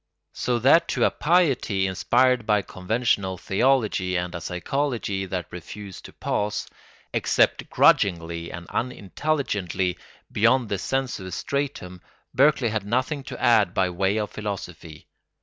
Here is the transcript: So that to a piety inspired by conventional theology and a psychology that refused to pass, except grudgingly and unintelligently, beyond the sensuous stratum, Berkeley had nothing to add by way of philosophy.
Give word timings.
So 0.33 0.57
that 0.57 0.87
to 0.87 1.03
a 1.03 1.11
piety 1.11 1.85
inspired 1.85 2.47
by 2.47 2.63
conventional 2.63 3.37
theology 3.37 4.15
and 4.15 4.33
a 4.33 4.41
psychology 4.41 5.27
that 5.27 5.51
refused 5.51 6.05
to 6.05 6.13
pass, 6.13 6.67
except 7.13 7.69
grudgingly 7.69 8.51
and 8.51 8.65
unintelligently, 8.69 9.99
beyond 10.31 10.69
the 10.69 10.79
sensuous 10.79 11.35
stratum, 11.35 12.01
Berkeley 12.33 12.69
had 12.69 12.83
nothing 12.83 13.21
to 13.25 13.39
add 13.39 13.75
by 13.75 13.91
way 13.91 14.17
of 14.17 14.31
philosophy. 14.31 15.07